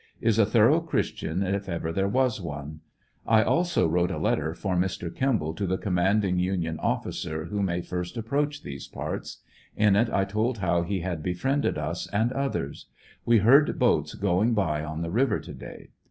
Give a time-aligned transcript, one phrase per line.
[0.19, 2.79] Is a thorough Christian if ever there was one.
[3.27, 5.15] I also wrote a letter for Mr.
[5.15, 9.43] Kimball to the commanding Union officer who may first approach these parts.
[9.75, 12.87] In it I told how he had befriended us and others.
[13.27, 15.89] We heard boats going by on the river to day.